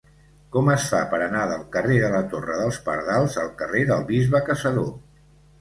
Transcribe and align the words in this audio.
Com 0.53 0.69
es 0.75 0.85
fa 0.93 1.01
per 1.11 1.19
anar 1.25 1.43
del 1.51 1.65
carrer 1.75 1.99
de 2.05 2.09
la 2.15 2.21
Torre 2.33 2.57
dels 2.63 2.79
Pardals 2.89 3.39
al 3.45 3.55
carrer 3.63 3.85
del 3.93 4.03
Bisbe 4.11 4.43
Caçador? 4.49 4.93